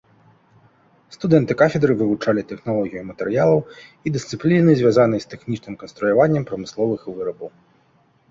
[1.15, 7.49] Студэнты кафедры вывучалі тэхналогію матэрыялаў і дысцыпліны звязаныя з тэхнічным канструяваннем прамысловых вырабаў.